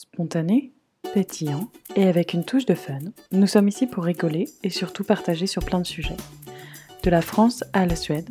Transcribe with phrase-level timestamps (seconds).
[0.00, 0.72] Spontané,
[1.12, 3.00] pétillant et avec une touche de fun,
[3.32, 6.16] nous sommes ici pour rigoler et surtout partager sur plein de sujets.
[7.02, 8.26] De la France à la Suède,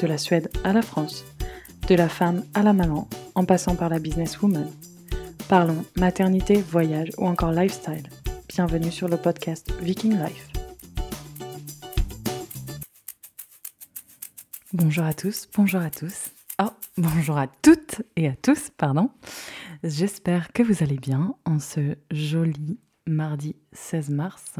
[0.00, 1.24] de la Suède à la France,
[1.86, 4.68] de la femme à la maman, en passant par la businesswoman.
[5.48, 8.08] Parlons maternité, voyage ou encore lifestyle.
[8.48, 10.48] Bienvenue sur le podcast Viking Life.
[14.72, 16.32] Bonjour à tous, bonjour à tous.
[16.60, 19.08] Oh, bonjour à toutes et à tous, pardon.
[19.82, 24.54] J'espère que vous allez bien en ce joli mardi 16 mars.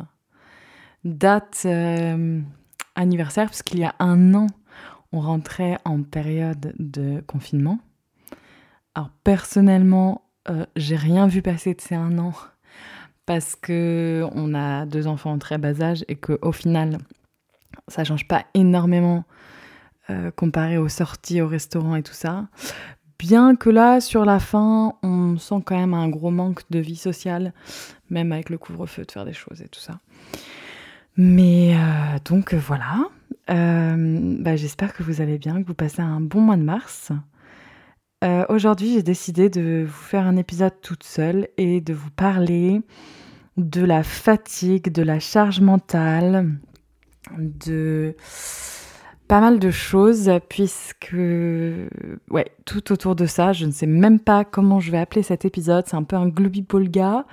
[1.05, 2.41] Date euh,
[2.97, 4.49] anniversaire, puisqu'il y a un an,
[5.13, 7.79] on rentrait en période de confinement.
[8.97, 12.33] Alors personnellement, euh, j'ai rien vu passer de ces un an
[13.25, 16.99] parce que on a deux enfants en très bas âge et qu'au final,
[17.87, 19.25] ça change pas énormément
[20.11, 22.49] euh, comparé aux sorties au restaurant et tout ça.
[23.23, 26.97] Bien que là, sur la fin, on sent quand même un gros manque de vie
[26.97, 27.53] sociale,
[28.11, 30.01] même avec le couvre-feu, de faire des choses et tout ça.
[31.17, 33.05] Mais euh, donc voilà.
[33.49, 37.13] Euh, bah, j'espère que vous allez bien, que vous passez un bon mois de mars.
[38.25, 42.83] Euh, aujourd'hui, j'ai décidé de vous faire un épisode toute seule et de vous parler
[43.57, 46.59] de la fatigue, de la charge mentale,
[47.39, 48.17] de
[49.33, 54.45] pas mal de choses puisque ouais tout autour de ça je ne sais même pas
[54.45, 57.25] comment je vais appeler cet épisode c'est un peu un gloobie polga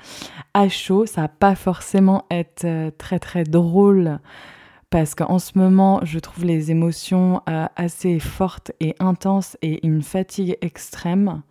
[0.53, 4.19] à chaud ça va pas forcément être euh, très très drôle
[4.89, 10.02] parce qu'en ce moment je trouve les émotions euh, assez fortes et intenses et une
[10.02, 11.41] fatigue extrême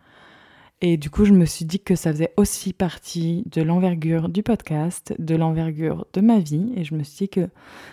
[0.80, 4.44] et du coup, je me suis dit que ça faisait aussi partie de l'envergure du
[4.44, 6.72] podcast, de l'envergure de ma vie.
[6.76, 7.48] Et je me suis dit que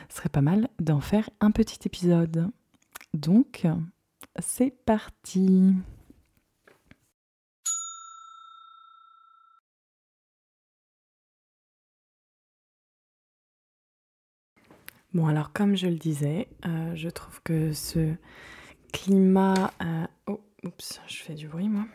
[0.10, 2.48] ce serait pas mal d'en faire un petit épisode.
[3.16, 3.66] Donc,
[4.40, 5.74] c'est parti.
[15.14, 18.14] Bon, alors comme je le disais, euh, je trouve que ce
[18.92, 19.72] climat...
[19.82, 21.86] Euh, oh, oups, je fais du bruit moi.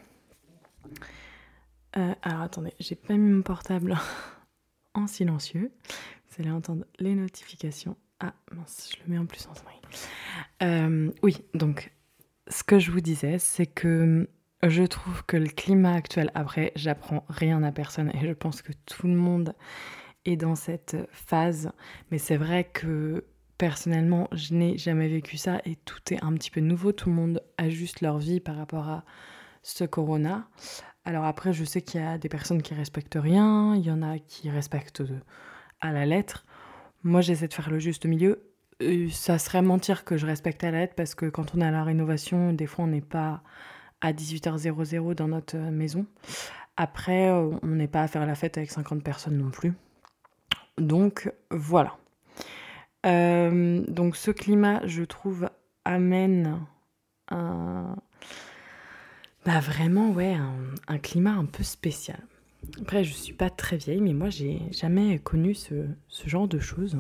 [1.97, 3.97] Euh, alors attendez, j'ai pas mis mon portable
[4.95, 5.73] en silencieux.
[6.29, 7.97] Vous allez entendre les notifications.
[8.21, 9.53] Ah mince, je le mets en plus en.
[10.63, 11.93] Euh, oui, donc
[12.49, 14.29] ce que je vous disais, c'est que
[14.63, 18.73] je trouve que le climat actuel, après, j'apprends rien à personne et je pense que
[18.85, 19.55] tout le monde
[20.27, 21.73] est dans cette phase.
[22.11, 23.25] Mais c'est vrai que
[23.57, 26.93] personnellement, je n'ai jamais vécu ça et tout est un petit peu nouveau.
[26.93, 29.05] Tout le monde ajuste leur vie par rapport à
[29.63, 30.49] ce corona.
[31.05, 34.03] Alors après, je sais qu'il y a des personnes qui respectent rien, il y en
[34.03, 35.03] a qui respectent
[35.81, 36.45] à la lettre.
[37.03, 38.43] Moi, j'essaie de faire le juste milieu.
[38.83, 41.65] Euh, ça serait mentir que je respecte à la lettre parce que quand on est
[41.65, 43.43] à la rénovation, des fois, on n'est pas
[44.01, 46.07] à 18h00 dans notre maison.
[46.77, 49.73] Après, euh, on n'est pas à faire la fête avec 50 personnes non plus.
[50.79, 51.97] Donc, voilà.
[53.07, 55.49] Euh, donc, ce climat, je trouve,
[55.85, 56.61] amène
[57.29, 57.97] un
[59.47, 60.37] bah vraiment, ouais,
[60.87, 62.21] un, climat un peu spécial.
[62.81, 65.87] Après, je suis pas très vieille, mais moi, j'ai jamais connu ce,
[66.27, 66.99] genre de choses.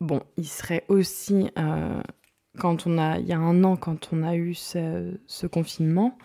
[0.00, 2.02] Bon, il serait aussi, euh,
[2.58, 6.16] quand on a, il y a un an, quand on a eu ce, confinement,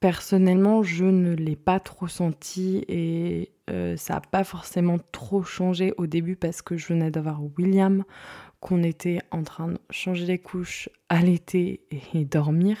[0.00, 5.94] personnellement, je ne l'ai pas trop senti et euh, ça n'a pas forcément trop changé
[5.98, 8.04] au début parce que je venais d'avoir William,
[8.60, 12.76] qu'on était en train de changer les couches, allaiter et dormir.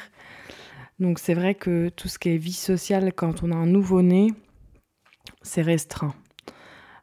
[0.98, 4.32] Donc c'est vrai que tout ce qui est vie sociale quand on a un nouveau-né,
[5.42, 6.14] c'est restreint.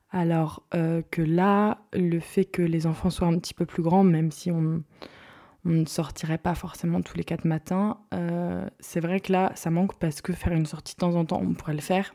[0.09, 4.03] Alors euh, que là, le fait que les enfants soient un petit peu plus grands,
[4.03, 4.83] même si on,
[5.65, 9.97] ne sortirait pas forcément tous les quatre matins, euh, c'est vrai que là, ça manque
[9.97, 12.13] parce que faire une sortie de temps en temps, on pourrait le faire,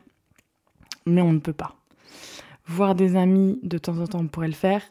[1.05, 1.75] mais on ne peut pas.
[2.67, 4.83] Voir des amis de temps en temps, on pourrait le faire,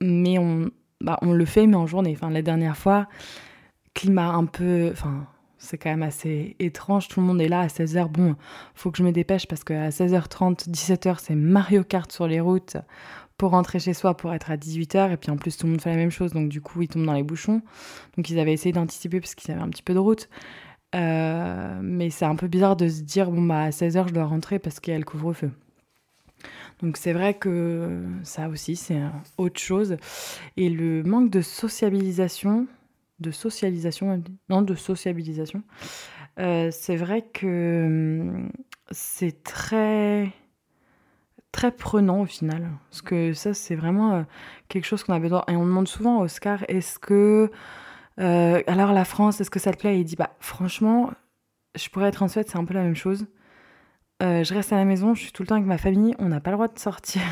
[0.00, 0.70] mais on,
[1.04, 2.16] bah, on le fait, mais en journée.
[2.16, 3.06] Enfin, la dernière fois,
[3.92, 5.26] climat un peu, enfin,
[5.58, 7.08] c'est quand même assez étrange.
[7.08, 8.08] Tout le monde est là à 16h.
[8.08, 8.36] Bon,
[8.74, 12.76] faut que je me dépêche parce qu'à 16h30, 17h, c'est Mario Kart sur les routes
[13.36, 15.12] pour rentrer chez soi pour être à 18h.
[15.12, 16.32] Et puis en plus, tout le monde fait la même chose.
[16.32, 17.60] Donc du coup, ils tombent dans les bouchons.
[18.16, 20.28] Donc ils avaient essayé d'anticiper parce qu'ils avaient un petit peu de route.
[20.94, 24.24] Euh, mais c'est un peu bizarre de se dire, bon, bah à 16h, je dois
[24.24, 25.50] rentrer parce qu'il y a le couvre-feu.
[26.84, 29.00] Donc c'est vrai que ça aussi, c'est
[29.38, 29.96] autre chose.
[30.58, 32.66] Et le manque de sociabilisation,
[33.20, 35.62] de socialisation, non, de sociabilisation,
[36.38, 38.50] euh, c'est vrai que hum,
[38.90, 40.30] c'est très
[41.52, 42.68] très prenant au final.
[42.90, 44.22] Parce que ça, c'est vraiment euh,
[44.68, 45.42] quelque chose qu'on a besoin.
[45.48, 47.50] Et on demande souvent à Oscar, est-ce que...
[48.20, 49.96] Euh, alors la France, est-ce que ça te plaît?
[49.96, 51.12] Et il dit, bah franchement,
[51.76, 53.26] je pourrais être en Suède, c'est un peu la même chose.
[54.20, 56.40] Je reste à la maison, je suis tout le temps avec ma famille, on n'a
[56.40, 57.22] pas le droit de sortir.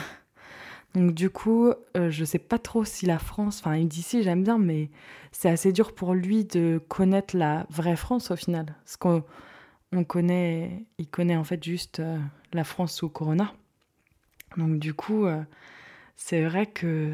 [0.95, 4.91] Donc du coup, je sais pas trop si la France, enfin d'ici j'aime bien, mais
[5.31, 8.67] c'est assez dur pour lui de connaître la vraie France au final.
[8.85, 9.25] Parce qu'on
[9.93, 12.03] on connaît, il connaît en fait juste
[12.53, 13.55] la France sous Corona.
[14.59, 15.27] Donc du coup,
[16.17, 17.13] c'est vrai que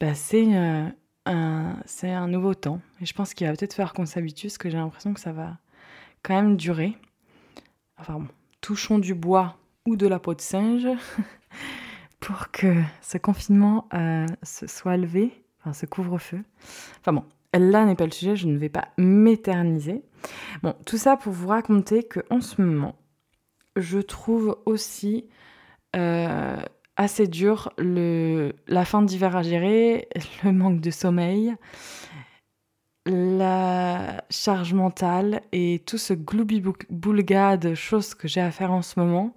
[0.00, 0.94] bah, c'est un,
[1.26, 2.80] un nouveau temps.
[3.00, 5.32] Et je pense qu'il va peut-être faire qu'on s'habitue, parce que j'ai l'impression que ça
[5.32, 5.58] va
[6.22, 6.96] quand même durer.
[7.98, 8.28] Enfin bon,
[8.60, 9.56] touchons du bois
[9.86, 10.86] ou de la peau de singe
[12.20, 16.42] pour que ce confinement euh, se soit levé, enfin ce couvre-feu.
[17.00, 17.24] Enfin bon,
[17.54, 20.02] là n'est pas le sujet, je ne vais pas m'éterniser.
[20.62, 22.96] Bon, tout ça pour vous raconter que en ce moment,
[23.76, 25.26] je trouve aussi
[25.96, 26.60] euh,
[26.96, 30.08] assez dur la fin d'hiver à gérer,
[30.44, 31.54] le manque de sommeil,
[33.08, 39.00] la charge mentale et tout ce gloubi-boulga de choses que j'ai à faire en ce
[39.00, 39.34] moment.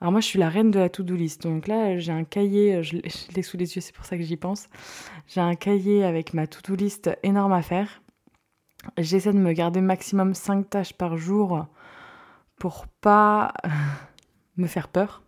[0.00, 1.44] Alors moi, je suis la reine de la to-do list.
[1.44, 2.96] Donc là, j'ai un cahier, je
[3.34, 4.68] l'ai sous les yeux, c'est pour ça que j'y pense.
[5.28, 8.02] J'ai un cahier avec ma to-do list énorme à faire.
[8.98, 11.66] J'essaie de me garder maximum 5 tâches par jour
[12.58, 13.54] pour pas
[14.56, 15.22] me faire peur.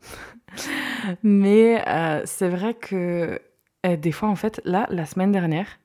[1.22, 3.40] Mais euh, c'est vrai que
[3.86, 5.78] euh, des fois, en fait, là, la semaine dernière,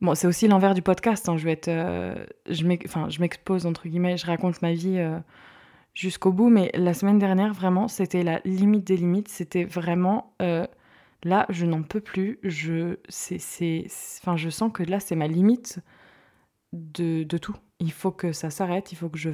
[0.00, 1.28] bon, c'est aussi l'envers du podcast.
[1.28, 5.00] Hein, je euh, je m'expose entre guillemets, je raconte ma vie
[5.94, 6.48] jusqu'au bout.
[6.48, 9.28] Mais la semaine dernière, vraiment, c'était la limite des limites.
[9.28, 10.34] C'était vraiment
[11.24, 12.38] là, je n'en peux plus.
[12.42, 13.86] Je, c'est,
[14.20, 15.80] enfin, je sens que là, c'est ma limite
[16.72, 17.56] de, de tout.
[17.80, 18.92] Il faut que ça s'arrête.
[18.92, 19.30] Il faut que je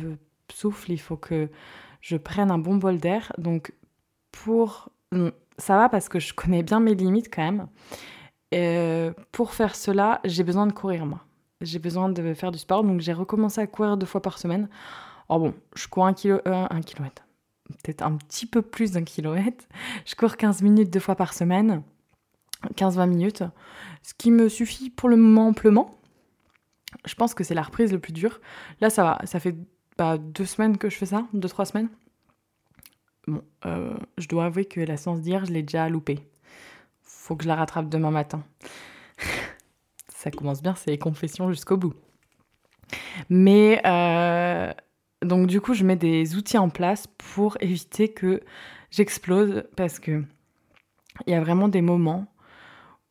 [0.53, 0.93] souffle.
[0.93, 1.49] Il faut que
[2.01, 3.33] je prenne un bon bol d'air.
[3.39, 3.73] Donc
[4.33, 4.91] pour...
[5.57, 7.69] Ça va parce que je connais bien mes limites quand même.
[8.55, 11.25] Et pour faire cela, j'ai besoin de courir moi.
[11.61, 14.69] J'ai besoin de faire du sport, donc j'ai recommencé à courir deux fois par semaine.
[15.29, 17.27] Oh bon, je cours un, kilo, euh, un kilomètre,
[17.83, 19.65] peut-être un petit peu plus d'un kilomètre.
[20.05, 21.83] Je cours 15 minutes deux fois par semaine,
[22.77, 23.45] 15-20 minutes,
[24.03, 25.99] ce qui me suffit pour le moment amplement.
[27.07, 28.41] Je pense que c'est la reprise le plus dur.
[28.81, 29.57] Là, ça va, ça fait
[29.99, 31.89] bah, deux semaines que je fais ça, deux, trois semaines.
[33.27, 36.29] Bon, euh, je dois avouer que la séance d'hier, je l'ai déjà loupée.
[37.25, 38.45] Faut que je la rattrape demain matin.
[40.09, 41.95] Ça commence bien, c'est les confessions jusqu'au bout.
[43.31, 44.71] Mais euh,
[45.23, 48.43] donc du coup, je mets des outils en place pour éviter que
[48.91, 50.23] j'explose parce que
[51.27, 52.27] il y a vraiment des moments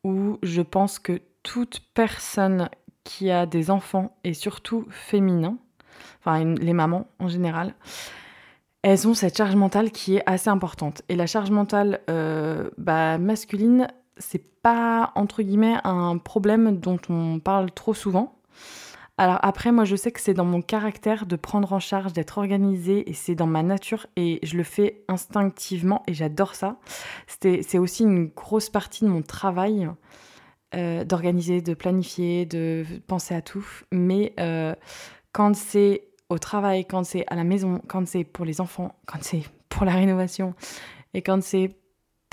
[0.04, 2.70] où je pense que toute personne
[3.02, 5.58] qui a des enfants et surtout féminins,
[6.20, 7.74] enfin les mamans en général,
[8.82, 11.02] elles ont cette charge mentale qui est assez importante.
[11.08, 13.88] Et la charge mentale euh, bah, masculine,
[14.18, 18.38] c'est pas entre guillemets un problème dont on parle trop souvent.
[19.16, 22.38] Alors après, moi je sais que c'est dans mon caractère de prendre en charge, d'être
[22.38, 26.78] organisée, et c'est dans ma nature, et je le fais instinctivement, et j'adore ça.
[27.26, 29.88] C'est aussi une grosse partie de mon travail,
[30.74, 33.64] euh, d'organiser, de planifier, de penser à tout.
[33.92, 34.74] Mais euh,
[35.32, 39.22] quand c'est au travail, quand c'est à la maison, quand c'est pour les enfants, quand
[39.22, 40.54] c'est pour la rénovation
[41.12, 41.76] et quand c'est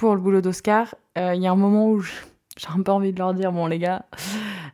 [0.01, 3.13] pour le boulot d'Oscar, euh, il y a un moment où j'ai un peu envie
[3.13, 4.03] de leur dire bon les gars,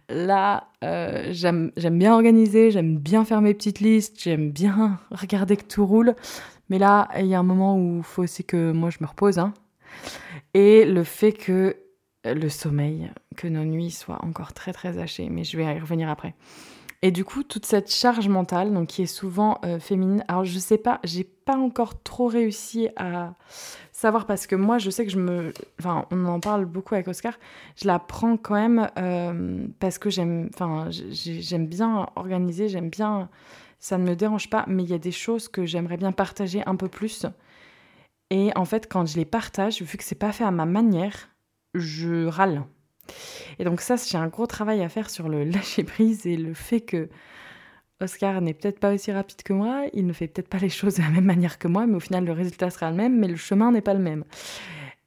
[0.07, 5.65] là euh, j'aime bien organiser, j'aime bien faire mes petites listes, j'aime bien regarder que
[5.65, 6.15] tout roule,
[6.69, 9.05] mais là il y a un moment où il faut aussi que moi je me
[9.05, 9.37] repose.
[9.37, 9.53] Hein.
[10.53, 11.75] Et le fait que
[12.23, 16.07] le sommeil, que nos nuits soient encore très très hachées, mais je vais y revenir
[16.07, 16.35] après.
[17.01, 20.57] Et du coup, toute cette charge mentale, donc qui est souvent euh, féminine, alors je
[20.57, 23.35] sais pas, j'ai pas encore trop réussi à
[23.97, 25.51] savoir parce que moi, je sais que je me.
[25.79, 27.33] Enfin, on en parle beaucoup avec Oscar,
[27.75, 33.29] je la prends quand même euh, parce que j'aime enfin, j'aime bien organiser, j'aime bien.
[33.79, 36.61] Ça ne me dérange pas, mais il y a des choses que j'aimerais bien partager
[36.67, 37.25] un peu plus.
[38.29, 41.29] Et en fait, quand je les partage, vu que c'est pas fait à ma manière,
[41.73, 42.63] je râle.
[43.57, 46.53] Et donc ça, j'ai un gros travail à faire sur le lâcher prise et le
[46.53, 47.09] fait que
[47.99, 50.95] Oscar n'est peut-être pas aussi rapide que moi, il ne fait peut-être pas les choses
[50.95, 53.27] de la même manière que moi, mais au final le résultat sera le même, mais
[53.27, 54.23] le chemin n'est pas le même.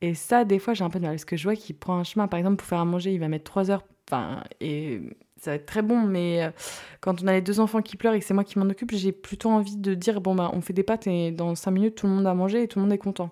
[0.03, 1.15] Et ça, des fois, j'ai un peu de mal.
[1.15, 3.21] Parce que je vois qu'il prend un chemin, par exemple, pour faire à manger, il
[3.21, 3.85] va mettre trois heures.
[4.09, 5.03] Enfin, et
[5.37, 6.51] ça va être très bon, mais euh,
[7.01, 8.93] quand on a les deux enfants qui pleurent et que c'est moi qui m'en occupe,
[8.93, 11.97] j'ai plutôt envie de dire bon, bah, on fait des pâtes et dans cinq minutes,
[11.97, 13.31] tout le monde a mangé et tout le monde est content.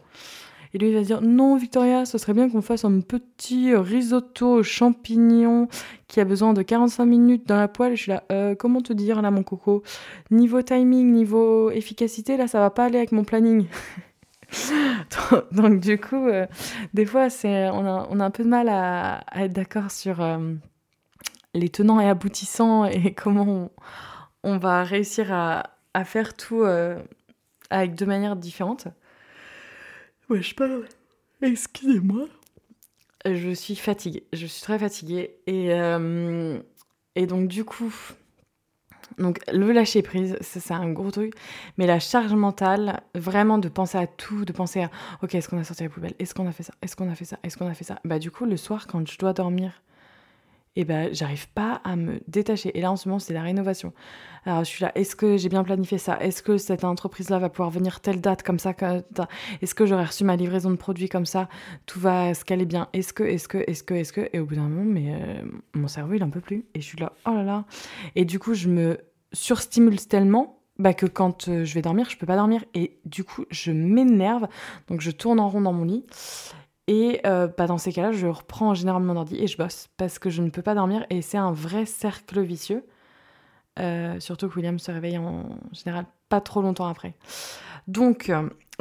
[0.75, 4.59] Et lui, il va dire Non, Victoria, ce serait bien qu'on fasse un petit risotto
[4.59, 5.69] aux champignons
[6.09, 7.97] qui a besoin de 45 minutes dans la poêle.
[7.97, 9.83] Je suis là euh, Comment te dire, là, mon coco?
[10.31, 13.67] Niveau timing, niveau efficacité, là, ça va pas aller avec mon planning.
[15.53, 16.47] Donc, du coup, euh,
[16.95, 20.21] des fois, c'est, on, a, on a un peu de mal à, être d'accord sur
[20.21, 20.55] euh,
[21.55, 23.71] les tenants et aboutissants et comment
[24.43, 26.65] on, va réussir à, à faire tout
[27.71, 28.89] avec deux manières différentes.
[30.29, 30.87] Ouais, je parle.
[31.43, 32.29] Excusez-moi.
[33.25, 34.25] Je suis fatiguée.
[34.33, 35.37] Je suis très fatiguée.
[35.47, 36.59] Et, euh,
[37.15, 37.93] et donc, du coup,
[39.19, 41.35] donc le lâcher prise, c'est un gros truc.
[41.77, 44.91] Mais la charge mentale, vraiment de penser à tout, de penser à
[45.23, 46.15] ok, est-ce qu'on a sorti la poubelle?
[46.19, 46.75] Est-ce qu'on a fait ça?
[46.83, 47.39] Est-ce qu'on a fait ça?
[47.43, 47.99] Est-ce qu'on a fait ça?
[48.05, 49.83] Bah du coup, le soir, quand je dois dormir,
[50.79, 52.77] et ben j'arrive pas à me détacher.
[52.79, 53.93] Et là en ce moment c'est la rénovation.
[54.47, 56.17] Alors je suis là, est-ce que j'ai bien planifié ça?
[56.21, 58.75] Est-ce que cette entreprise-là va pouvoir venir telle date comme ça
[59.61, 61.49] Est-ce que j'aurais reçu ma livraison de produits comme ça?
[61.85, 64.31] Tout va se caler bien Est-ce que, est-ce que, est-ce que, est-ce que?
[64.33, 65.43] Et au bout d'un moment, mais euh,
[65.75, 66.65] mon cerveau il en peut plus.
[66.75, 67.65] Et je suis là, oh là là.
[68.15, 68.99] Et du coup je me
[69.33, 72.65] surstimule tellement bah, que quand euh, je vais dormir, je peux pas dormir.
[72.75, 74.47] Et du coup je m'énerve.
[74.87, 76.07] Donc je tourne en rond dans mon lit.
[76.89, 80.19] Et euh, bah, dans ces cas-là, je reprends généralement mon ordi et je bosse parce
[80.19, 82.85] que je ne peux pas dormir et c'est un vrai cercle vicieux.
[83.79, 87.15] Euh, surtout que William se réveille en général pas trop longtemps après.
[87.87, 88.33] Donc,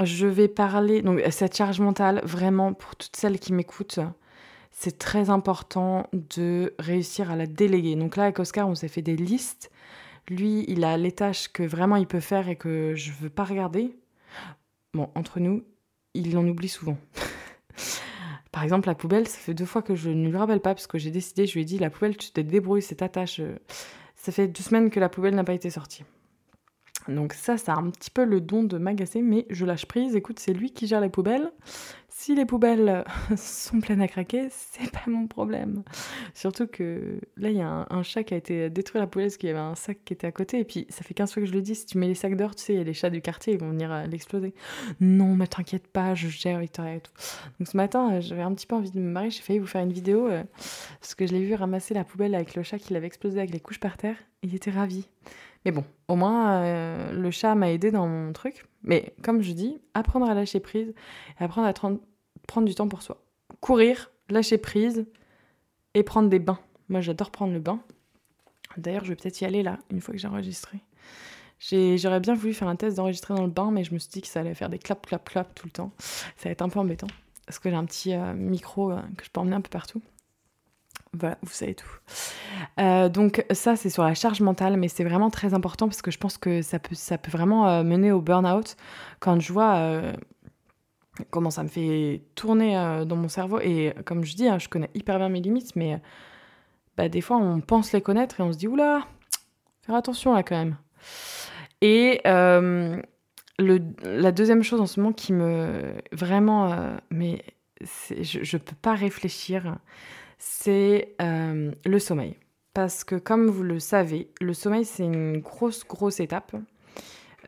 [0.01, 1.01] je vais parler.
[1.01, 3.99] Donc, cette charge mentale, vraiment, pour toutes celles qui m'écoutent,
[4.71, 7.95] c'est très important de réussir à la déléguer.
[7.95, 9.69] Donc, là, avec Oscar, on s'est fait des listes.
[10.29, 13.43] Lui, il a les tâches que vraiment il peut faire et que je veux pas
[13.43, 13.95] regarder.
[14.93, 15.63] Bon, entre nous,
[16.13, 16.97] il en oublie souvent.
[18.57, 20.87] Par exemple, la poubelle, ça fait deux fois que je ne lui rappelle pas parce
[20.87, 23.39] que j'ai décidé, je lui ai dit la poubelle, tu te débrouilles, c'est ta tâche.
[24.15, 26.03] Ça fait deux semaines que la poubelle n'a pas été sortie.
[27.07, 30.15] Donc ça, ça a un petit peu le don de m'agacer, mais je lâche prise.
[30.15, 31.51] Écoute, c'est lui qui gère les poubelles.
[32.19, 33.05] Si les poubelles
[33.37, 35.83] sont pleines à craquer, c'est pas mon problème.
[36.33, 39.27] Surtout que là, il y a un, chat qui a été détruit à la poubelle
[39.27, 40.59] parce qu'il y avait un sac qui était à côté.
[40.59, 42.35] Et puis, ça fait 15 fois que je le dis, si tu mets les sacs
[42.35, 44.55] dehors, tu sais, il y a les chats du quartier, ils vont venir euh, l'exploser.
[44.99, 47.11] Non, mais t'inquiète pas, je gère Victoria et tout.
[47.59, 49.29] Donc ce matin, euh, j'avais un petit peu envie de me marier.
[49.29, 50.43] J'ai failli vous faire une vidéo euh,
[50.99, 53.51] parce que je l'ai vu ramasser la poubelle avec le chat qui l'avait explosé avec
[53.51, 54.17] les couches par terre.
[54.41, 55.07] Il était ravi.
[55.65, 58.66] Mais bon, au moins, le chat m'a aidé dans mon truc.
[58.83, 60.93] Mais comme je dis, apprendre à lâcher prise
[61.39, 63.21] et apprendre à prendre du temps pour soi.
[63.59, 65.05] Courir, lâcher prise
[65.93, 66.59] et prendre des bains.
[66.89, 67.79] Moi, j'adore prendre le bain.
[68.77, 70.79] D'ailleurs, je vais peut-être y aller là, une fois que j'ai enregistré.
[71.59, 74.21] J'aurais bien voulu faire un test d'enregistrer dans le bain, mais je me suis dit
[74.21, 75.91] que ça allait faire des clap, clap, clap tout le temps.
[75.97, 77.07] Ça va être un peu embêtant.
[77.45, 80.01] Parce que j'ai un petit euh, micro euh, que je peux emmener un peu partout.
[81.19, 81.89] Voilà, vous savez tout.
[82.79, 86.11] Euh, donc ça, c'est sur la charge mentale, mais c'est vraiment très important parce que
[86.11, 88.75] je pense que ça peut, ça peut vraiment euh, mener au burn-out.
[89.19, 90.13] Quand je vois euh,
[91.31, 92.75] comment ça me fait tourner
[93.07, 95.99] dans mon cerveau, et comme je dis, hein, je connais hyper bien mes limites, mais
[96.97, 99.07] bah, des fois, on pense les connaître et on se dit, oula,
[99.81, 100.77] faire attention là quand même.
[101.81, 105.95] Et la deuxième chose en ce moment qui me...
[106.11, 107.43] Vraiment, mais
[107.81, 109.77] je ne peux pas réfléchir
[110.37, 112.35] c'est euh, le sommeil.
[112.73, 116.55] Parce que comme vous le savez, le sommeil, c'est une grosse, grosse étape.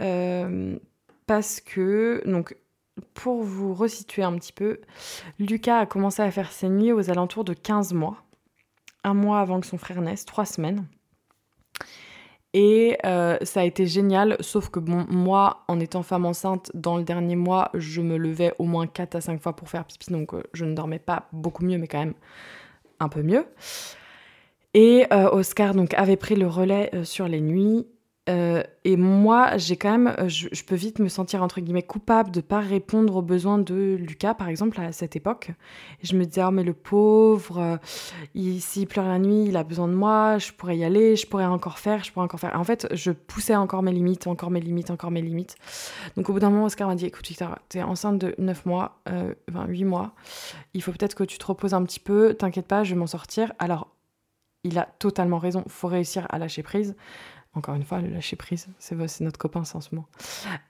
[0.02, 0.78] Euh,
[1.28, 2.56] parce que, donc,
[3.14, 4.80] pour vous resituer un petit peu,
[5.38, 8.18] Lucas a commencé à faire ses nuits aux alentours de 15 mois.
[9.04, 10.86] Un mois avant que son frère naisse, trois semaines.
[12.54, 17.04] Et euh, ça a été génial, sauf que moi, en étant femme enceinte, dans le
[17.04, 20.34] dernier mois, je me levais au moins 4 à 5 fois pour faire pipi, donc
[20.54, 22.16] je ne dormais pas beaucoup mieux, mais quand même,
[23.00, 23.46] un peu mieux.
[24.74, 27.88] Et euh, Oscar donc avait pris le relais euh, sur les nuits.
[28.30, 32.42] Euh, et moi, j'ai quand même, je, peux vite me sentir entre guillemets coupable de
[32.42, 35.52] pas répondre aux besoins de Lucas, par exemple, à cette époque.
[36.04, 37.80] je me disais, oh mais le pauvre,
[38.36, 41.46] s'il pleure la nuit, il a besoin de moi, je pourrais y aller, je pourrais
[41.46, 42.58] encore faire, je pourrais encore faire.
[42.60, 45.56] En fait, je poussais encore mes limites, encore mes limites, encore mes limites.
[46.16, 49.02] Donc au bout d'un moment, Oscar m'a dit, écoute Victor, t'es enceinte de 9 mois,
[49.50, 50.14] enfin 8 mois,
[50.74, 53.08] il faut peut-être que tu te reposes un petit peu, t'inquiète pas, je vais m'en
[53.08, 53.54] sortir.
[53.60, 53.88] Alors,
[54.64, 56.96] il a totalement raison, faut réussir à lâcher prise.
[57.56, 60.08] Encore une fois, le lâcher prise, c'est notre copain en ce moment.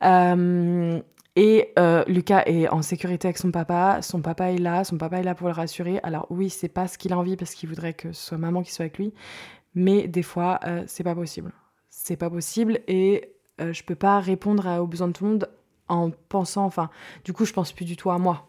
[0.04, 1.02] Euh,
[1.36, 5.20] et euh, Lucas est en sécurité avec son papa, son papa est là, son papa
[5.20, 6.00] est là pour le rassurer.
[6.04, 8.64] Alors oui, c'est pas ce qu'il a envie parce qu'il voudrait que ce soit maman
[8.64, 9.14] qui soit avec lui,
[9.76, 11.52] mais des fois, euh, c'est pas possible.
[11.90, 15.50] C'est pas possible et je peux pas répondre aux besoins de tout le monde
[15.90, 16.90] en pensant, enfin,
[17.26, 18.48] du coup, je pense plus du tout à moi,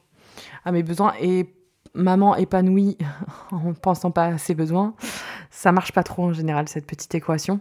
[0.65, 1.53] à mes besoins et
[1.95, 2.97] maman épanouie
[3.51, 4.95] en pensant pas à ses besoins,
[5.51, 7.61] ça marche pas trop en général cette petite équation.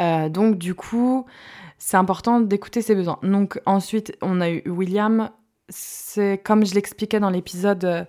[0.00, 1.26] Euh, donc du coup,
[1.78, 3.18] c'est important d'écouter ses besoins.
[3.22, 5.30] Donc ensuite, on a eu William.
[5.68, 8.04] C'est comme je l'expliquais dans l'épisode, euh,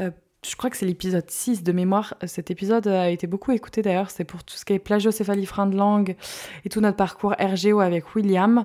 [0.00, 0.10] euh,
[0.46, 2.14] je crois que c'est l'épisode 6 de mémoire.
[2.26, 4.10] Cet épisode a été beaucoup écouté d'ailleurs.
[4.10, 6.16] C'est pour tout ce qui est plagiocéphalie frein de langue
[6.64, 8.64] et tout notre parcours RGO avec William.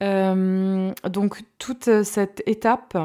[0.00, 2.96] donc toute cette étape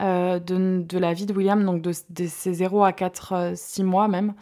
[0.00, 4.34] de, la vie de William, donc de, ses 0 à 4, 6 euh, mois même,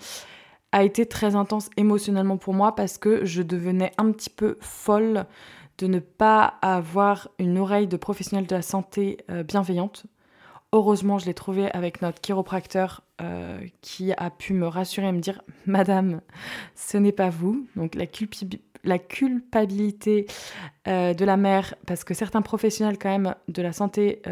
[0.75, 5.25] a été très intense émotionnellement pour moi parce que je devenais un petit peu folle
[5.78, 10.07] de ne pas avoir une oreille de professionnel de la santé euh, bienveillante.
[10.73, 15.21] Heureusement, je l'ai trouvé avec notre chiropracteur euh, qui a pu me rassurer et me
[15.21, 16.21] dire Madame,
[16.75, 17.69] ce n'est pas vous.
[17.76, 20.26] Donc la, culpabilité
[20.88, 24.23] euh, de la mère, parce que certains professionnels quand même de la santé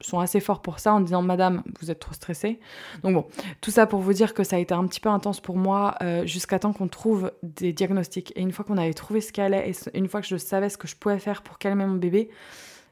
[0.00, 2.60] sont assez forts pour ça en disant Madame, vous êtes trop stressée.
[3.02, 3.26] Donc bon,
[3.60, 5.96] tout ça pour vous dire que ça a été un petit peu intense pour moi
[6.02, 8.32] euh, jusqu'à temps qu'on trouve des diagnostics.
[8.36, 10.68] Et une fois qu'on avait trouvé ce qu'elle est, et une fois que je savais
[10.68, 12.30] ce que je pouvais faire pour calmer mon bébé,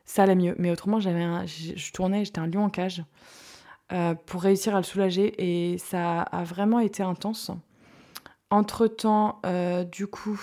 [0.04, 0.54] ça allait mieux.
[0.58, 3.04] Mais autrement, j'avais je tournais, j'étais un lion en cage
[3.92, 7.52] euh, pour réussir à le soulager et ça a vraiment été intense.
[8.50, 10.40] Entre-temps, euh, du coup,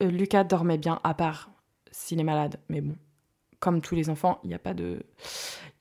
[0.00, 1.50] Lucas dormait bien, à part
[1.90, 2.94] s'il est malade, mais bon,
[3.60, 5.02] comme tous les enfants, il n'y a pas de,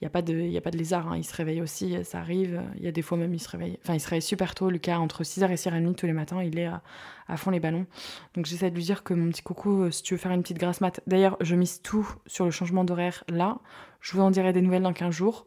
[0.01, 1.07] il y a pas de, il y a pas de lézard.
[1.07, 1.17] Hein.
[1.17, 2.61] Il se réveille aussi, ça arrive.
[2.75, 4.69] Il y a des fois même il se réveille, enfin il se réveille super tôt.
[4.69, 7.87] Lucas entre 6h et 6h30 tous les matins, il est à, fond les ballons.
[8.35, 10.41] Donc j'essaie de lui dire que mon petit coucou, euh, si tu veux faire une
[10.41, 10.99] petite grasse mat.
[11.07, 13.59] D'ailleurs, je mise tout sur le changement d'horaire là.
[14.01, 15.45] Je vous en dirai des nouvelles dans 15 jours.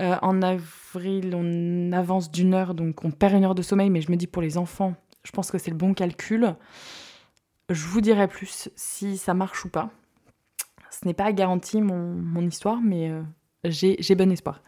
[0.00, 3.90] Euh, en avril, on avance d'une heure, donc on perd une heure de sommeil.
[3.90, 4.94] Mais je me dis pour les enfants,
[5.24, 6.54] je pense que c'est le bon calcul.
[7.68, 9.90] Je vous dirai plus si ça marche ou pas.
[11.02, 13.22] Ce n'est pas garanti mon, histoire, mais euh,
[13.64, 14.62] j'ai bon espoir.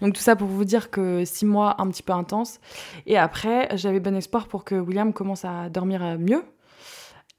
[0.00, 2.60] Donc tout ça pour vous dire que six mois un petit peu intense.
[3.06, 6.44] Et après, j'avais bon espoir pour que William commence à dormir euh, mieux.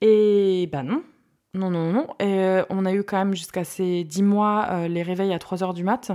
[0.01, 1.03] Et ben non.
[1.53, 2.08] Non, non, non.
[2.20, 5.63] Et euh, on a eu quand même jusqu'à ces dix mois les réveils à 3
[5.63, 6.12] heures du mat.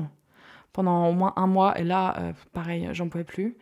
[0.75, 1.79] Pendant au moins un mois.
[1.79, 3.57] Et là, pareil, j'en pouvais plus.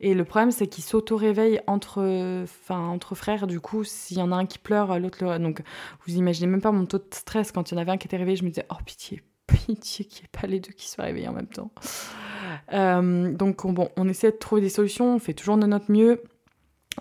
[0.00, 3.46] Et le problème, c'est qu'ils s'auto-réveillent entre, entre frères.
[3.46, 5.38] Du coup, s'il y en a un qui pleure, l'autre le.
[5.38, 5.62] Donc,
[6.06, 7.52] vous imaginez même pas mon taux de stress.
[7.52, 10.06] Quand il y en avait un qui était réveillé, je me disais, oh pitié, pitié
[10.06, 11.70] qu'il n'y ait pas les deux qui soient réveillés en même temps.
[12.72, 15.16] Euh, donc, bon, on essaie de trouver des solutions.
[15.16, 16.22] On fait toujours de notre mieux.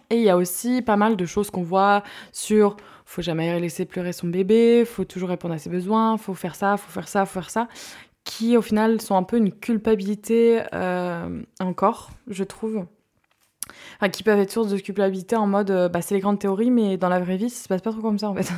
[0.09, 2.77] Et il y a aussi pas mal de choses qu'on voit sur
[3.09, 6.77] faut jamais laisser pleurer son bébé, faut toujours répondre à ses besoins, faut faire ça,
[6.77, 7.67] faut faire ça, faut faire ça,
[8.29, 12.85] qui au final sont un peu une culpabilité euh, encore, je trouve.
[13.95, 16.69] Enfin, qui peuvent être source de culpabilité en mode euh, bah, c'est les grandes théories,
[16.69, 18.51] mais dans la vraie vie, ça se passe pas trop comme ça en fait.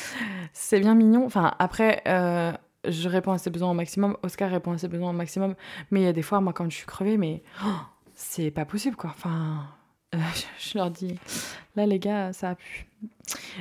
[0.54, 1.26] c'est bien mignon.
[1.26, 2.52] Enfin, après, euh,
[2.88, 5.54] je réponds à ses besoins au maximum, Oscar répond à ses besoins au maximum,
[5.90, 7.68] mais il y a des fois, moi, quand je suis crevée, mais oh,
[8.14, 9.10] c'est pas possible quoi.
[9.10, 9.66] Enfin,
[10.58, 11.18] je leur dis,
[11.76, 12.86] là les gars, ça a pu.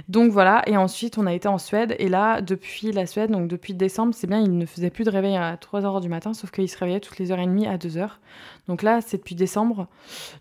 [0.07, 3.47] Donc voilà, et ensuite on a été en Suède, et là, depuis la Suède, donc
[3.47, 6.51] depuis décembre, c'est bien, il ne faisait plus de réveil à 3h du matin, sauf
[6.51, 8.09] qu'il se réveillait toutes les heures et demie à 2h.
[8.67, 9.87] Donc là, c'est depuis décembre.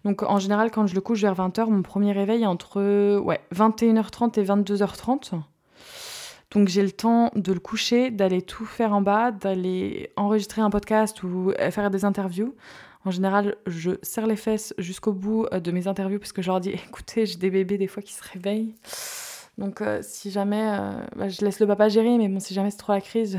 [0.05, 3.41] Donc en général, quand je le couche vers 20h, mon premier réveil est entre ouais,
[3.55, 5.41] 21h30 et 22h30.
[6.53, 10.71] Donc j'ai le temps de le coucher, d'aller tout faire en bas, d'aller enregistrer un
[10.71, 12.55] podcast ou faire des interviews.
[13.07, 16.49] En général, je serre les fesses jusqu'au bout euh, de mes interviews parce que je
[16.49, 18.75] leur dis écoutez, j'ai des bébés des fois qui se réveillent.
[19.59, 22.73] Donc euh, si jamais, euh, bah, je laisse le papa gérer, mais bon, si jamais
[22.73, 23.39] c'est trop la crise,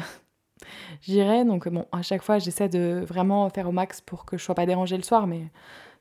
[1.01, 1.43] j'irai.
[1.43, 4.55] Donc bon, à chaque fois, j'essaie de vraiment faire au max pour que je sois
[4.55, 5.41] pas dérangée le soir, mais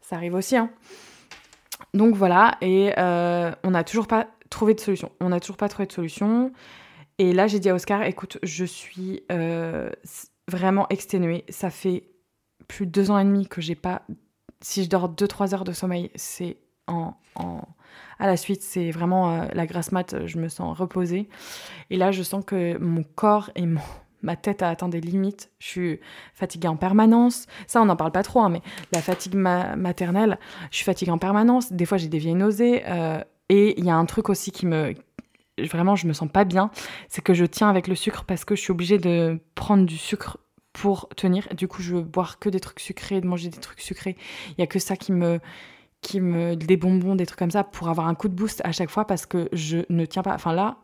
[0.01, 0.57] ça arrive aussi.
[0.57, 0.71] Hein.
[1.93, 5.11] Donc voilà, et on n'a toujours pas trouvé de solution.
[5.21, 6.53] On n'a toujours pas trouvé de solution.
[7.19, 9.25] Et là, j'ai dit à Oscar, écoute, je suis
[10.49, 11.45] vraiment exténuée.
[11.49, 12.05] Ça fait
[12.69, 14.03] plus de deux ans et demi que j'ai pas.
[14.61, 17.62] Si je dors deux, trois heures de sommeil, c'est en, en,
[18.19, 21.29] à la suite, c'est vraiment euh, la grasse mat, je me sens reposée.
[21.90, 23.81] Et là, je sens que mon corps et mon,
[24.23, 25.51] ma tête a atteint des limites.
[25.59, 26.01] Je suis
[26.35, 27.47] fatiguée en permanence.
[27.66, 30.38] Ça, on n'en parle pas trop, hein, mais la fatigue maternelle,
[30.71, 31.73] je suis fatiguée en permanence.
[31.73, 32.83] Des fois, j'ai des vieilles nausées.
[32.87, 34.95] Euh, et il y a un truc aussi qui me.
[35.59, 36.71] Vraiment, je me sens pas bien.
[37.09, 39.97] C'est que je tiens avec le sucre parce que je suis obligée de prendre du
[39.97, 40.38] sucre
[40.77, 41.49] pour tenir.
[41.55, 44.15] Du coup, je veux boire que des trucs sucrés, de manger des trucs sucrés.
[44.51, 45.41] Il y a que ça qui me
[46.03, 48.73] qui me des bonbons, des trucs comme ça pour avoir un coup de boost à
[48.73, 50.35] chaque fois parce que je ne tiens pas.
[50.35, 50.77] Enfin là,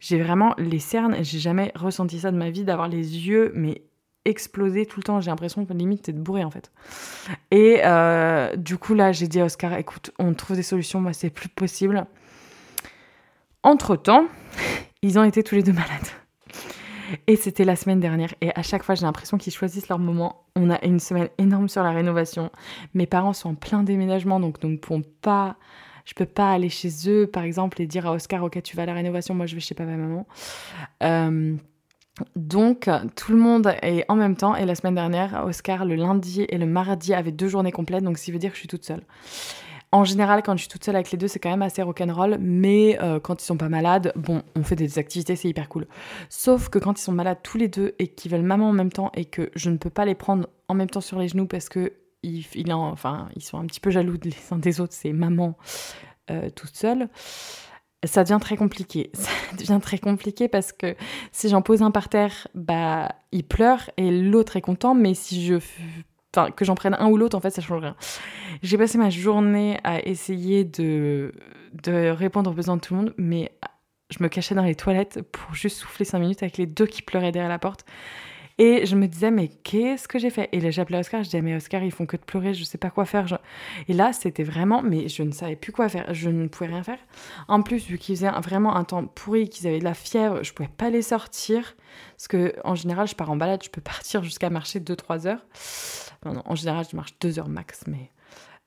[0.00, 3.82] j'ai vraiment les cernes, j'ai jamais ressenti ça de ma vie d'avoir les yeux mais
[4.24, 5.20] explosés tout le temps.
[5.20, 6.72] J'ai l'impression que limite t'es bourré en fait.
[7.50, 11.12] Et euh, du coup là, j'ai dit à Oscar, écoute, on trouve des solutions, moi
[11.12, 12.06] c'est plus possible.
[13.62, 14.24] Entre temps,
[15.02, 16.08] ils ont été tous les deux malades.
[17.26, 18.34] Et c'était la semaine dernière.
[18.40, 20.44] Et à chaque fois, j'ai l'impression qu'ils choisissent leur moment.
[20.56, 22.50] On a une semaine énorme sur la rénovation.
[22.94, 25.56] Mes parents sont en plein déménagement, donc ne pourront pas.
[26.04, 28.84] Je peux pas aller chez eux, par exemple, et dire à Oscar, ok, tu vas
[28.84, 30.26] à la rénovation, moi je vais chez papa et maman.
[31.02, 31.54] Euh,
[32.34, 34.56] donc, tout le monde est en même temps.
[34.56, 38.04] Et la semaine dernière, Oscar, le lundi et le mardi, avait deux journées complètes.
[38.04, 39.02] Donc, ça veut dire que je suis toute seule.
[39.90, 42.36] En général, quand je suis toute seule avec les deux, c'est quand même assez rock'n'roll,
[42.40, 45.86] mais euh, quand ils sont pas malades, bon, on fait des activités, c'est hyper cool.
[46.28, 48.92] Sauf que quand ils sont malades tous les deux et qu'ils veulent maman en même
[48.92, 51.46] temps et que je ne peux pas les prendre en même temps sur les genoux
[51.46, 55.56] parce que ils, sont un petit peu jaloux les uns des autres, c'est maman
[56.30, 57.08] euh, toute seule.
[58.04, 59.10] ça devient très compliqué.
[59.14, 60.94] Ça devient très compliqué parce que
[61.32, 65.46] si j'en pose un par terre, bah, il pleure et l'autre est content, mais si
[65.46, 65.54] je.
[66.34, 67.96] Enfin, que j'en prenne un ou l'autre, en fait, ça change rien.
[68.62, 71.32] J'ai passé ma journée à essayer de,
[71.82, 73.50] de répondre aux besoins de tout le monde, mais
[74.10, 77.02] je me cachais dans les toilettes pour juste souffler cinq minutes avec les deux qui
[77.02, 77.84] pleuraient derrière la porte.
[78.58, 80.48] Et je me disais, mais qu'est-ce que j'ai fait?
[80.50, 82.76] Et là, j'appelais Oscar, je disais, mais Oscar, ils font que de pleurer, je sais
[82.76, 83.38] pas quoi faire.
[83.86, 86.82] Et là, c'était vraiment, mais je ne savais plus quoi faire, je ne pouvais rien
[86.82, 86.98] faire.
[87.46, 90.52] En plus, vu qu'ils faisaient vraiment un temps pourri, qu'ils avaient de la fièvre, je
[90.52, 91.76] pouvais pas les sortir.
[92.16, 95.46] Parce que, en général, je pars en balade, je peux partir jusqu'à marcher 2-3 heures.
[96.24, 98.10] en général, je marche 2 heures max, mais.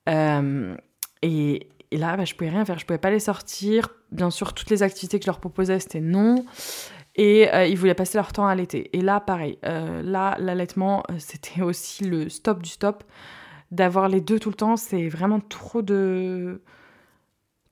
[0.07, 0.75] Euh,
[1.21, 3.89] et, et là, bah, je pouvais rien faire, je pouvais pas les sortir.
[4.11, 6.45] Bien sûr, toutes les activités que je leur proposais, c'était non.
[7.15, 8.95] Et euh, ils voulaient passer leur temps à l'été.
[8.95, 9.57] Et là, pareil.
[9.65, 13.03] Euh, là, l'allaitement, euh, c'était aussi le stop du stop.
[13.71, 16.61] D'avoir les deux tout le temps, c'est vraiment trop de.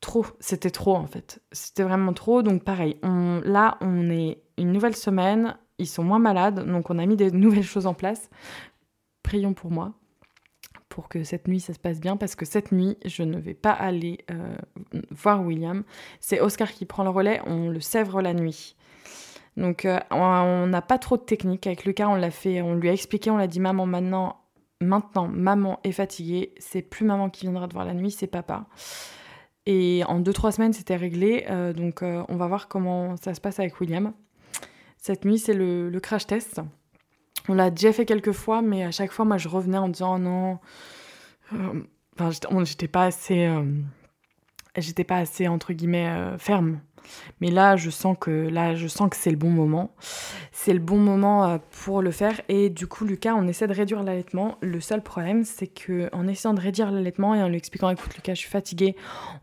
[0.02, 0.26] Trop.
[0.40, 1.42] C'était trop, en fait.
[1.52, 2.42] C'était vraiment trop.
[2.42, 2.98] Donc, pareil.
[3.04, 3.42] On...
[3.44, 5.58] Là, on est une nouvelle semaine.
[5.78, 6.66] Ils sont moins malades.
[6.66, 8.30] Donc, on a mis des nouvelles choses en place.
[9.24, 9.94] Prions pour moi
[10.88, 13.54] pour que cette nuit ça se passe bien parce que cette nuit je ne vais
[13.54, 14.26] pas aller
[15.12, 15.84] voir William.
[16.20, 18.76] C'est Oscar qui prend le relais, on le sèvre la nuit.
[19.58, 21.68] Donc euh, on n'a pas trop de technique.
[21.68, 24.38] Avec Lucas, on l'a fait, on lui a expliqué, on l'a dit maman maintenant,
[24.82, 28.68] maintenant, maman est fatiguée, c'est plus maman qui viendra te voir la nuit, c'est papa.
[29.66, 31.46] Et en 2-3 semaines, c'était réglé.
[31.50, 34.14] Euh, donc euh, on va voir comment ça se passe avec William.
[34.98, 36.62] Cette nuit, c'est le, crash test.
[37.48, 40.16] On l'a déjà fait quelques fois, mais à chaque fois, moi, je revenais en disant
[40.16, 40.60] oh non.
[42.20, 42.32] Enfin,
[42.64, 43.50] j'étais pas assez.
[44.78, 46.82] j'étais pas assez, entre guillemets, ferme
[47.42, 49.92] mais là, je sens que là, je sens que c'est le bon moment.
[50.52, 52.42] C'est le bon moment euh, pour le faire.
[52.50, 54.58] Et du coup, Lucas, on essaie de réduire l'allaitement.
[54.62, 58.16] Le seul problème, c'est que en essayant de réduire l'allaitement et en lui expliquant, écoute,
[58.16, 58.96] Lucas, je suis fatiguée,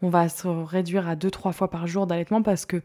[0.03, 2.83] on va se réduire à 2-3 fois par jour d'allaitement parce que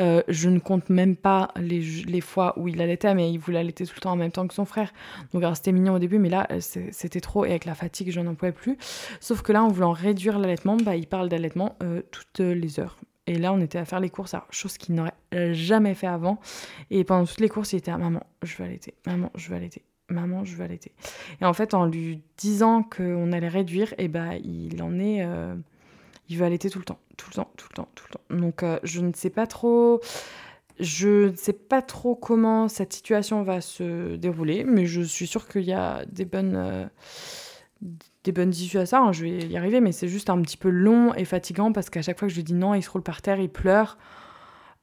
[0.00, 3.58] euh, je ne compte même pas les, les, fois où il allaitait, mais il voulait
[3.58, 4.92] allaiter tout le temps en même temps que son frère.
[5.34, 8.20] Donc c'était mignon au début, mais là euh, c'était trop et avec la fatigue je
[8.20, 8.78] n'en pouvais plus.
[9.20, 11.76] Sauf que là en voulant réduire l'allaitement, bah, il parle d'allaitement
[12.10, 12.98] toutes les heures.
[13.26, 15.12] Et là, on était à faire les courses, chose qu'il n'aurait
[15.52, 16.40] jamais fait avant.
[16.90, 19.56] Et pendant toutes les courses, il était à maman, je veux allaiter, maman, je veux
[19.56, 20.92] allaiter, maman, je veux allaiter.
[21.40, 25.22] Et en fait, en lui disant qu'on allait réduire, eh ben, il en est.
[25.22, 25.54] Euh,
[26.28, 28.40] il veut allaiter tout le temps, tout le temps, tout le temps, tout le temps.
[28.40, 30.00] Donc, euh, je ne sais pas trop.
[30.78, 35.46] Je ne sais pas trop comment cette situation va se dérouler, mais je suis sûre
[35.46, 36.56] qu'il y a des bonnes.
[36.56, 36.86] Euh,
[38.24, 40.56] des bonnes issues à ça, hein, je vais y arriver, mais c'est juste un petit
[40.56, 42.90] peu long et fatigant parce qu'à chaque fois que je lui dis non, il se
[42.90, 43.96] roule par terre, il pleure.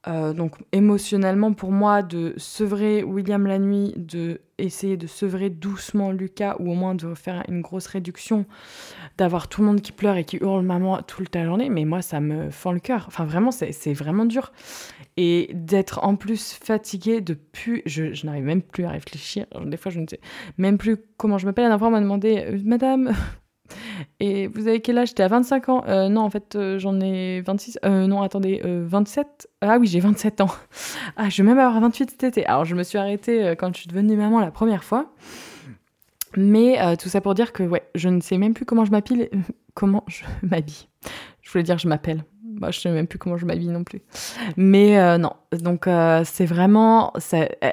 [0.08, 6.12] Euh, donc émotionnellement pour moi de sevrer William la nuit, de essayer de sevrer doucement
[6.12, 8.45] Lucas ou au moins de faire une grosse réduction,
[9.17, 12.02] d'avoir tout le monde qui pleure et qui hurle maman toute la journée, mais moi
[12.02, 13.06] ça me fend le cœur.
[13.08, 14.52] Enfin vraiment c'est vraiment dur.
[15.17, 19.47] Et d'être en plus fatiguée de plus, je, n'arrive même plus à réfléchir.
[19.65, 20.19] Des fois je ne sais
[20.58, 21.63] même plus comment je m'appelle.
[21.63, 23.13] La dernière m'a demandé euh, Madame
[24.19, 25.10] et vous avez quel âge?
[25.10, 25.84] J'étais à 25 ans.
[25.88, 27.80] Euh, non, en fait, euh, j'en ai 26.
[27.86, 30.49] Euh, non, attendez, 27 Ah oui, j'ai 27 ans.
[31.19, 32.45] Ah, je vais même avoir 28 cet été.
[32.45, 35.12] Alors, je me suis arrêtée quand je suis devenue maman la première fois.
[36.36, 39.30] Mais tout ça pour dire que, ouais, je ne sais même plus comment je m'habille.
[39.73, 40.88] comment je m'habille.
[41.41, 42.23] Je voulais dire je m'appelle.
[42.58, 44.02] Bah, je sais même plus comment je m'habille non plus.
[44.58, 45.88] Mais non, donc
[46.26, 47.13] c'est vraiment...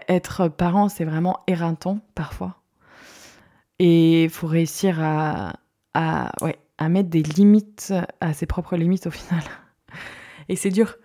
[0.08, 2.60] Être parent, c'est vraiment éreintant parfois.
[3.78, 5.54] Et il faut réussir à,
[5.94, 9.42] à, ouais, à mettre des limites, à ses propres limites au final.
[10.48, 10.96] Et c'est dur.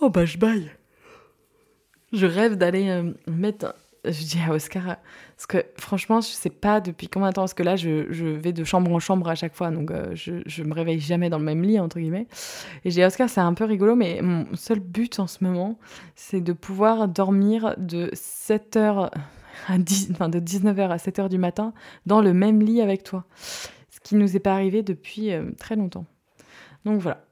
[0.00, 0.70] Oh bah je baille.
[2.12, 3.74] Je rêve d'aller euh, mettre.
[4.04, 4.96] Je dis à Oscar,
[5.36, 8.52] parce que franchement, je sais pas depuis combien de temps, parce que là, je, vais
[8.52, 11.38] de chambre en chambre à chaque fois, donc euh, je, je me réveille jamais dans
[11.38, 12.26] le même lit, entre guillemets.
[12.84, 15.78] Et j'ai Oscar, c'est un peu rigolo, mais mon seul but en ce moment,
[16.16, 19.10] c'est de pouvoir dormir de 7h
[19.68, 21.72] à 10, enfin de 19h à 7h du matin
[22.06, 23.24] dans le même lit avec toi
[24.02, 26.06] qui nous est pas arrivé depuis euh, très longtemps.
[26.84, 27.24] Donc voilà.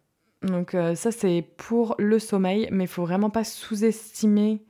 [0.43, 4.65] Donc euh, ça c'est pour le sommeil, mais il faut vraiment pas sous-estimer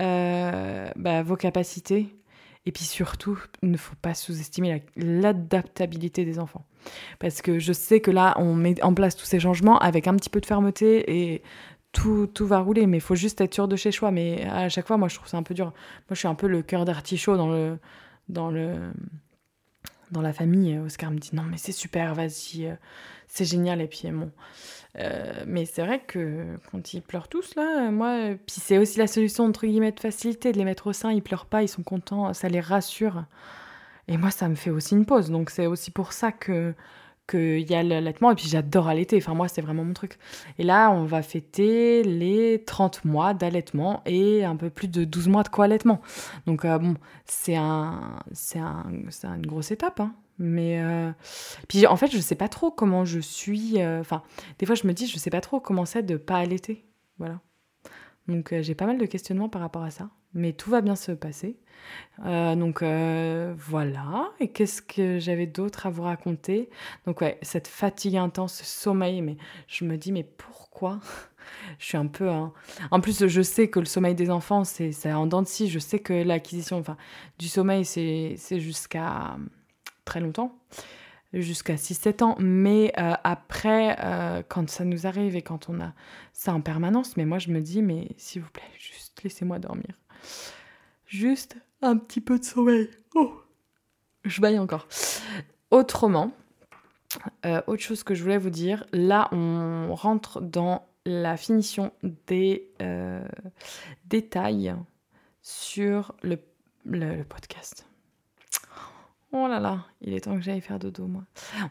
[0.00, 2.14] bah, vos capacités.
[2.66, 6.64] Et puis surtout, il ne faut pas sous-estimer l'adaptabilité des enfants.
[7.18, 10.14] Parce que je sais que là, on met en place tous ces changements avec un
[10.16, 11.42] petit peu de fermeté et
[11.92, 12.86] tout, tout va rouler.
[12.86, 14.10] Mais il faut juste être sûr de chez soi.
[14.10, 15.66] Mais à chaque fois, moi, je trouve ça un peu dur.
[15.66, 17.78] Moi, je suis un peu le cœur d'artichaut dans le,
[18.30, 18.92] dans le,
[20.14, 22.74] dans la famille, euh, Oscar me dit non mais c'est super, vas-y, euh,
[23.28, 23.82] c'est génial.
[23.82, 24.30] Et puis bon,
[24.98, 29.06] euh, mais c'est vrai que quand ils pleurent tous là, moi, puis c'est aussi la
[29.06, 31.82] solution entre guillemets de facilité de les mettre au sein, ils pleurent pas, ils sont
[31.82, 33.24] contents, ça les rassure.
[34.06, 35.30] Et moi, ça me fait aussi une pause.
[35.30, 36.74] Donc c'est aussi pour ça que
[37.28, 38.30] qu'il y a l'allaitement.
[38.30, 39.16] Et puis j'adore allaiter.
[39.16, 40.18] Enfin, moi, c'est vraiment mon truc.
[40.58, 45.28] Et là, on va fêter les 30 mois d'allaitement et un peu plus de 12
[45.28, 46.00] mois de co-allaitement.
[46.46, 48.18] Donc, euh, bon, c'est un,
[48.56, 50.00] un, une grosse étape.
[50.00, 50.14] Hein.
[50.38, 51.12] Mais euh,
[51.68, 53.80] puis en fait, je sais pas trop comment je suis.
[53.80, 54.22] Euh, enfin,
[54.58, 56.84] des fois, je me dis, je sais pas trop comment c'est de pas allaiter.
[57.18, 57.40] Voilà.
[58.28, 60.10] Donc, j'ai pas mal de questionnements par rapport à ça.
[60.34, 61.56] Mais tout va bien se passer.
[62.24, 64.32] Euh, donc euh, voilà.
[64.40, 66.70] Et qu'est-ce que j'avais d'autre à vous raconter?
[67.06, 69.36] Donc ouais, cette fatigue intense, ce sommeil, mais
[69.68, 71.00] je me dis mais pourquoi?
[71.78, 72.30] Je suis un peu...
[72.90, 75.68] En plus, je sais que le sommeil des enfants, c'est en dents de scie.
[75.68, 76.82] Je sais que l'acquisition
[77.38, 79.36] du sommeil, c'est jusqu'à
[80.06, 80.58] très longtemps
[81.40, 82.36] jusqu'à 6-7 ans.
[82.38, 83.96] Mais euh, après,
[84.48, 85.92] quand ça nous arrive et quand on a
[86.32, 90.00] ça en permanence, mais moi je me dis, mais s'il vous plaît, juste laissez-moi dormir.
[91.06, 92.90] Juste un petit peu de sommeil.
[93.14, 93.40] Oh.
[94.24, 94.88] Je baille encore.
[95.70, 96.32] Autrement,
[97.44, 101.92] euh, autre chose que je voulais vous dire, là on rentre dans la finition
[102.26, 103.26] des euh,
[104.06, 104.74] détails
[105.42, 106.36] sur le,
[107.24, 107.86] podcast.
[109.36, 111.24] Oh là là, il est temps que j'aille faire dodo, moi.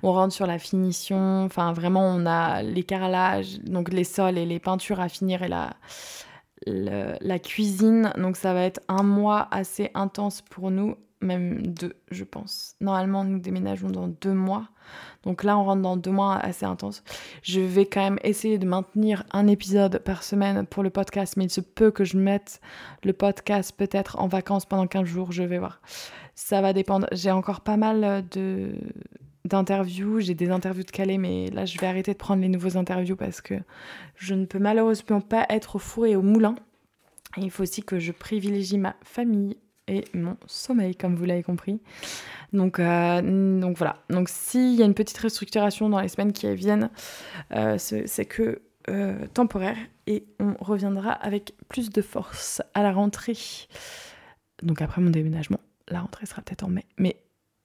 [0.04, 4.46] On rentre sur la finition, enfin vraiment, on a les carrelages, donc les sols et
[4.46, 5.74] les peintures à finir et la,
[6.68, 8.12] la cuisine.
[8.18, 12.76] Donc ça va être un mois assez intense pour nous, même deux, je pense.
[12.82, 14.70] Normalement, nous déménageons dans deux mois.
[15.24, 17.04] Donc là, on rentre dans deux mois assez intenses.
[17.42, 21.46] Je vais quand même essayer de maintenir un épisode par semaine pour le podcast, mais
[21.46, 22.60] il se peut que je mette
[23.04, 25.82] le podcast peut-être en vacances pendant 15 jours, je vais voir.
[26.36, 27.08] Ça va dépendre.
[27.12, 28.74] J'ai encore pas mal de,
[29.46, 30.20] d'interviews.
[30.20, 33.16] J'ai des interviews de Calais, mais là, je vais arrêter de prendre les nouveaux interviews
[33.16, 33.56] parce que
[34.16, 36.56] je ne peux malheureusement pas être au four et au moulin.
[37.38, 39.58] il faut aussi que je privilégie ma famille
[39.88, 41.82] et mon sommeil, comme vous l'avez compris.
[42.54, 43.98] Donc, euh, donc voilà.
[44.10, 46.90] Donc s'il y a une petite restructuration dans les semaines qui viennent,
[47.54, 53.38] euh, c'est que euh, temporaire et on reviendra avec plus de force à la rentrée.
[54.62, 56.86] Donc après mon déménagement, la rentrée sera peut-être en mai.
[56.98, 57.18] Mais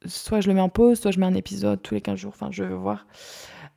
[0.07, 2.33] soit je le mets en pause, soit je mets un épisode tous les 15 jours,
[2.35, 3.07] enfin je vais voir.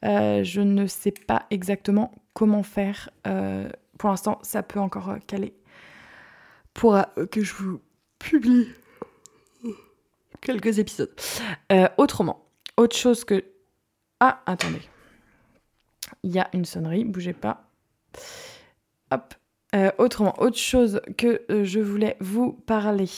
[0.04, 3.10] Je ne sais pas exactement comment faire.
[3.98, 5.54] Pour l'instant, ça peut encore caler
[6.74, 7.00] pour
[7.30, 7.82] que je vous
[8.22, 8.70] publie
[10.42, 11.14] quelques épisodes.
[11.98, 12.46] autrement,
[12.78, 13.44] autre chose que...
[14.20, 14.82] Ah, attendez.
[16.24, 17.70] Il y a une sonnerie, bougez pas.
[19.12, 19.34] Hop.
[19.98, 23.10] autrement, autre chose que je voulais vous parler.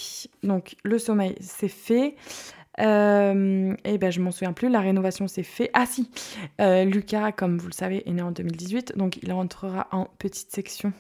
[0.43, 2.15] Donc, le sommeil, c'est fait.
[2.79, 5.69] Euh, et ben je m'en souviens plus, la rénovation s'est fait.
[5.73, 6.09] Ah si,
[6.59, 10.51] euh, Lucas, comme vous le savez, est né en 2018, donc il rentrera en petite
[10.51, 10.93] section.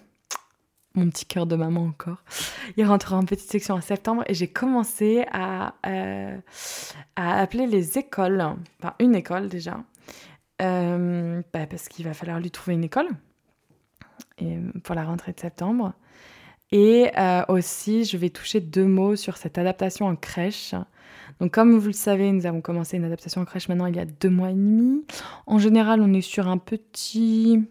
[0.95, 2.23] Mon petit cœur de maman encore.
[2.77, 6.37] Il rentrera en petite section en septembre et j'ai commencé à, euh,
[7.15, 8.43] appeler les écoles,
[8.79, 9.77] enfin une école déjà,
[10.59, 13.09] bah, parce qu'il va falloir lui trouver une école
[14.83, 15.93] pour la rentrée de septembre.
[16.71, 17.11] Et
[17.47, 20.75] aussi, je vais toucher deux mots sur cette adaptation en crèche
[21.39, 23.99] donc comme vous le savez, nous avons commencé une adaptation en crèche maintenant il y
[23.99, 25.03] a deux mois et demi.
[25.45, 27.63] En général, on est sur un petit,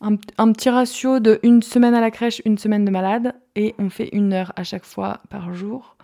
[0.00, 0.16] un,
[0.52, 4.08] petit ratio de une semaine à la crèche, une semaine de malade, et on fait
[4.12, 5.96] une heure à chaque fois par jour.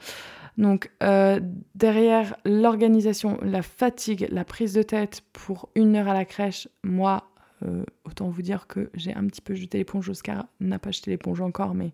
[0.59, 1.41] Donc euh,
[1.75, 7.31] derrière l'organisation, la fatigue, la prise de tête pour une heure à la crèche, moi,
[7.65, 10.09] euh, autant vous dire que j'ai un petit peu jeté l'éponge.
[10.09, 11.93] Oscar n'a pas jeté l'éponge encore, mais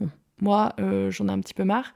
[0.00, 0.08] bon,
[0.40, 1.92] moi, euh, j'en ai un petit peu marre.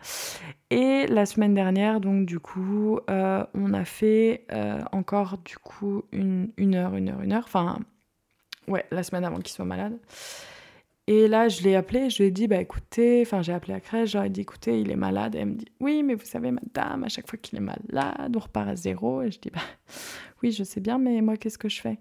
[0.70, 4.46] Et la semaine dernière, donc du coup, on a fait
[4.92, 7.44] encore du coup une, une, heure, une heure, une heure.
[7.46, 7.79] Enfin,
[8.68, 9.98] ouais, la semaine avant qu'il soit malade.
[11.09, 13.81] Et là, je l'ai appelé, je lui ai dit, bah écoutez, enfin j'ai appelé la
[13.81, 15.37] crèche, j'aurais dit, écoutez, il est malade.
[15.37, 18.33] Et elle me dit, oui, mais vous savez, madame, à chaque fois qu'il est malade,
[18.35, 19.22] on repart à zéro.
[19.22, 19.61] Et je dis, bah
[20.42, 21.98] oui, je sais bien, mais moi, qu'est-ce que je fais?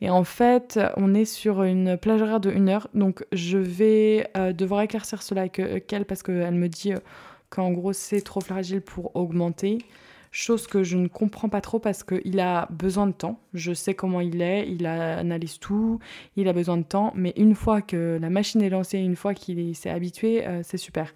[0.00, 4.28] Et en fait, on est sur une plage horaire de 1 heure, donc je vais
[4.36, 6.98] euh, devoir éclaircir cela avec euh, elle parce qu'elle me dit euh,
[7.50, 9.78] qu'en gros, c'est trop fragile pour augmenter.
[10.30, 13.40] Chose que je ne comprends pas trop parce qu'il a besoin de temps.
[13.54, 15.98] Je sais comment il est, il analyse tout,
[16.36, 19.34] il a besoin de temps, mais une fois que la machine est lancée, une fois
[19.34, 21.14] qu'il s'est habitué, c'est super.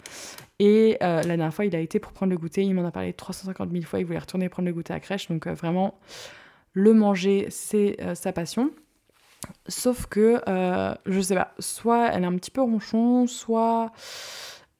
[0.58, 3.12] Et la dernière fois, il a été pour prendre le goûter, il m'en a parlé
[3.12, 5.98] 350 000 fois, il voulait retourner prendre le goûter à crèche, donc vraiment,
[6.72, 8.70] le manger, c'est euh, sa passion.
[9.66, 13.92] Sauf que, euh, je sais pas, soit elle est un petit peu ronchon, soit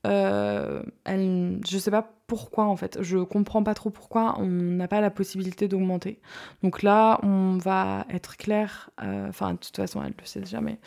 [0.06, 2.98] euh, elle, je sais pas pourquoi en fait.
[3.02, 6.20] Je comprends pas trop pourquoi on n'a pas la possibilité d'augmenter.
[6.62, 10.78] Donc là, on va être clair, enfin de toute façon, elle le sait jamais,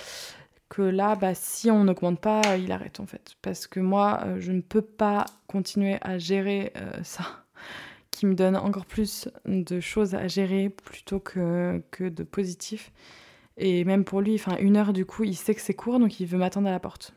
[0.69, 3.35] que là, bah, si on n'augmente pas, il arrête en fait.
[3.41, 6.73] Parce que moi, je ne peux pas continuer à gérer
[7.03, 7.23] ça
[8.11, 12.91] qui me donne encore plus de choses à gérer plutôt que, que de positif.
[13.57, 16.19] Et même pour lui, enfin une heure du coup, il sait que c'est court, donc
[16.19, 17.13] il veut m'attendre à la porte.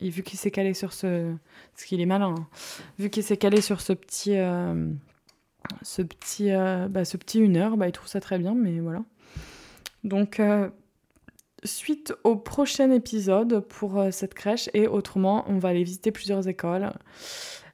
[0.00, 1.34] Et vu qu'il s'est calé sur ce...
[1.76, 2.46] ce qu'il est malin, hein.
[2.98, 4.36] vu qu'il s'est calé sur ce petit...
[4.36, 4.90] Euh,
[5.82, 8.80] ce petit, euh, bah, ce petit une heure, bah, il trouve ça très bien, mais
[8.80, 9.04] voilà.
[10.04, 10.70] Donc, euh,
[11.64, 16.90] suite au prochain épisode pour cette crèche, et autrement, on va aller visiter plusieurs écoles.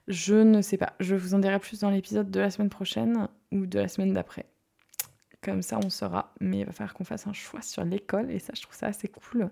[0.08, 0.92] Je ne sais pas.
[1.00, 4.12] Je vous en dirai plus dans l'épisode de la semaine prochaine ou de la semaine
[4.12, 4.46] d'après.
[5.42, 6.32] Comme ça, on saura.
[6.40, 8.86] Mais il va falloir qu'on fasse un choix sur l'école et ça, je trouve ça
[8.86, 9.50] assez cool.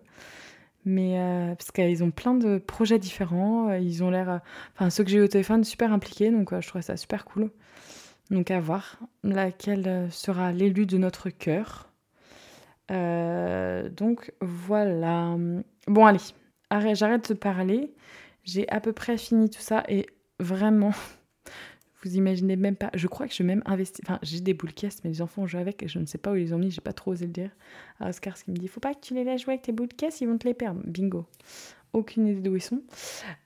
[0.85, 3.73] Mais euh, parce qu'ils ont plein de projets différents.
[3.75, 4.39] Ils ont l'air, euh,
[4.75, 6.31] enfin ceux que j'ai eu au téléphone, super impliqués.
[6.31, 7.51] Donc euh, je trouve ça super cool.
[8.31, 11.91] Donc à voir laquelle sera l'élu de notre cœur.
[12.89, 15.37] donc voilà.
[15.87, 17.95] Bon allez, j'arrête de parler.
[18.45, 20.07] J'ai à peu près fini tout ça et
[20.39, 20.93] vraiment,
[22.05, 22.91] vous imaginez même pas.
[22.95, 24.05] Je crois que je vais même investir.
[24.07, 26.33] Enfin, j'ai des boules caisses, mais les enfants jouent avec et je ne sais pas
[26.33, 26.71] où ils les ont mis.
[26.71, 27.51] J'ai pas trop osé le dire.
[28.01, 29.73] à Oscar, ce qui me dit faut pas que tu les laisses jouer avec tes
[29.73, 30.81] boules caisses, ils vont te les perdre.
[30.85, 31.27] Bingo.
[31.93, 32.83] Aucune idée d'où ils sont.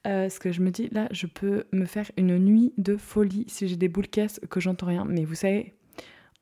[0.07, 3.45] Euh, ce que je me dis, là, je peux me faire une nuit de folie
[3.47, 5.05] si j'ai des boules caisses que j'entends rien.
[5.05, 5.75] Mais vous savez,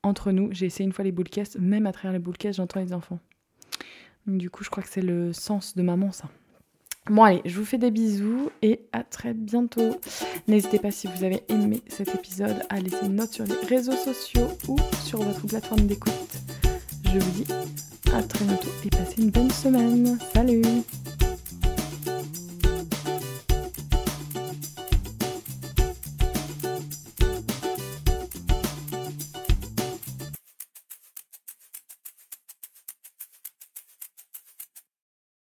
[0.05, 2.57] entre nous, j'ai essayé une fois les boules caisses, même à travers les boules caisses,
[2.57, 3.19] j'entends les enfants.
[4.27, 6.31] du coup, je crois que c'est le sens de maman, ça.
[7.09, 9.95] Bon allez, je vous fais des bisous et à très bientôt.
[10.49, 13.92] N'hésitez pas si vous avez aimé cet épisode à laisser une note sur les réseaux
[13.92, 16.12] sociaux ou sur votre plateforme d'écoute.
[17.05, 17.47] Je vous dis
[18.12, 20.19] à très bientôt et passez une bonne semaine.
[20.35, 20.62] Salut